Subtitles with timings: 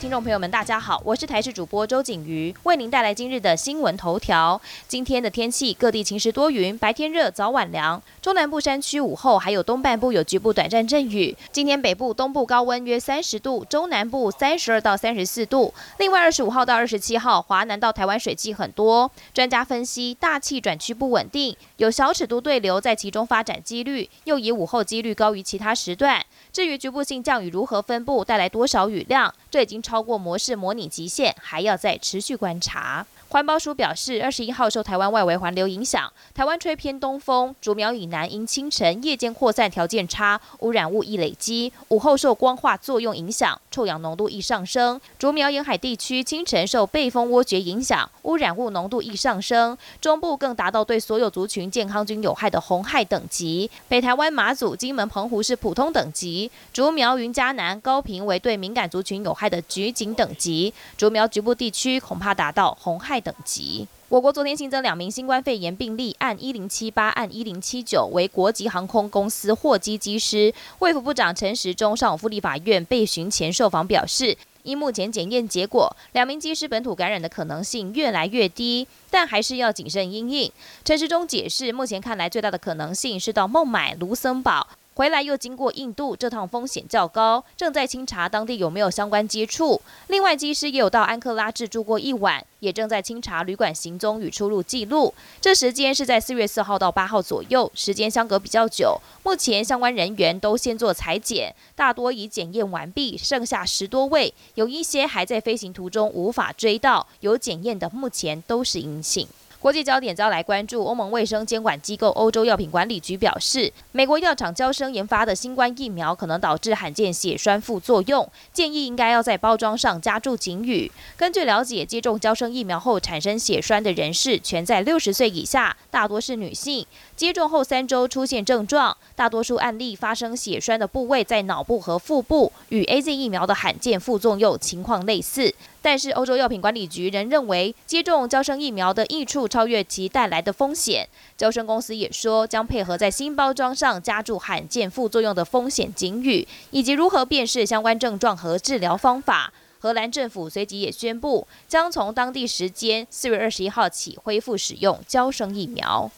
[0.00, 4.60] 听众朋友们，大家好，我是台视主播周景瑜，为您带来今日的新闻头条。
[4.86, 8.00] 今天的天气，各地晴时多云，白天热，早晚凉。
[8.22, 11.36] 中南部山区午后还有东半部有局部短暂阵雨。
[11.50, 15.74] 今天北部、东部高温约三十度，中南部三十二到三十四度。
[15.98, 19.10] 另外，二十五号到二十七号，华南到台湾水汽很多。
[19.34, 26.24] 专家分析，大气转区不稳定，有小尺度对流在其中发展几率，又以午后几率高于其他时段。
[26.52, 33.06] 至于局部性降雨如何分布，带来多少雨量，这已经超过模式模拟极限，还要再持续观察。
[33.30, 44.98] 环保署表示，二十一号受台湾外围环流影响，台湾吹偏东风，竹苗以南因清晨夜间扩散条件差，污染物易累积，午后受光化作用影响，臭氧浓度易上升。
[45.18, 53.70] 竹苗沿海地区清晨受背风涡蕨影响，污染物浓度易上升，中部更达到对所有族群健康均有害的红害等级。
[53.88, 60.74] 北台湾马祖、金门、澎湖是普通等级，竹苗、云嘉南、高平为对敏感族群有害的局警等级。
[60.96, 63.20] 竹苗局部地区恐怕达到红害。
[63.20, 63.86] 等级。
[64.08, 70.54] 我国昨天新增两名新冠肺炎病例，按一零七八、按一零七九为国籍航空公司货机机师。
[70.78, 80.50] 卫福部长陈时中上午赴立法院被询前受访表示，依目前检验结果，两名机师本土感染的可能性越来越低，但还是要谨慎应应。
[80.84, 84.66] 陈时中解释，目前看来最大的可能性是到孟买、卢森堡。
[84.98, 89.80] 回来又经过印度，这趟风险较高，正在清查当地有没有相关接触。
[90.08, 95.14] 另外，机师也有到安克拉治住过一晚，也正在清查旅馆行踪与出入记录。
[95.40, 99.00] 这时间是在四月四号到八号左右，时间相隔比较久。
[99.22, 109.28] 目前相关人员都先做裁剪，大多已检验完毕，剩下十多位，有一些还在飞行途中无法追到，有检验的目前都是阴性。
[109.60, 120.88] 国际焦点遭来关注，欧盟卫生监管机构欧洲药品管理局表示，美国药厂交生研发的新冠疫苗可能导致罕见血栓副作用，建议应该要在包装上加注警语。
[121.16, 126.86] 根据了解，接种交生疫苗后产生血栓的人士全在六十岁以下，大多是女性。
[127.16, 135.52] 接种后三周出现症状，大多数案例发生血栓的部位在脑部和腹部，与 A Z 疫苗的罕见副作用情况类似。
[135.80, 141.08] 但是欧洲药品管理局仍认为，接种交生疫苗的益处超越其带来的风险。
[141.36, 149.52] 交生公司也说，将配合在新包装上加注罕见副作用的风险警语，以及如何辨识相关症状和治疗方法。
[149.80, 156.10] 荷兰政府随即也宣布，将从当地时间四月二十一号起恢复使用交生疫苗。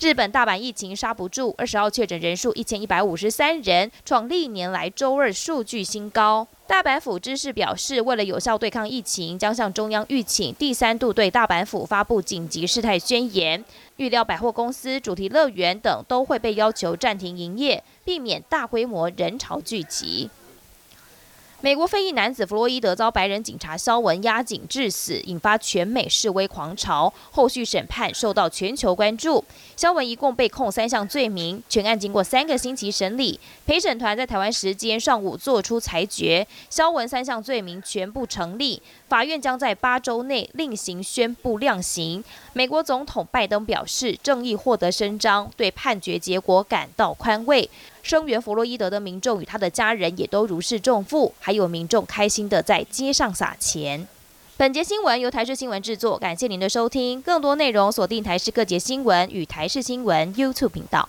[0.00, 6.46] 日本大阪疫情刹不住，二十号确诊人数一千一百五十三人，创历年来周二数据新高。
[6.66, 13.64] 大阪府知事表示，为了有效对抗疫情，将向中央预请第三度对大阪府发布紧急事态宣言。
[13.96, 20.28] 预料百货公司、主题乐园等都会被要求暂停营业，避免大规模人潮聚集。
[21.64, 27.10] 美国非裔男子弗洛伊德遭白人警察肖文压颈致死，引发全美示威狂潮。
[27.30, 29.42] 后续审判受到全球关注。
[29.74, 33.40] 肖文一共被控三项罪名，全案经过三个星期审理。
[33.64, 38.82] 陪审团在台湾时间上午作出裁决，肖文三项罪名全部成立。
[39.08, 42.22] 法院将在八周内另行宣布量刑。
[42.52, 47.70] 美国总统拜登表示，正义获得伸张，对判决结果感到宽慰。
[48.04, 54.06] 声援弗洛伊德的民众与他的家人也都如释重负，还有民众开心的在街上撒钱。
[54.58, 57.22] 本节新闻由台视新闻制作，感谢您的收听。
[57.22, 61.08] 更多内容锁定台视各节新闻与台视新闻 YouTube 频道。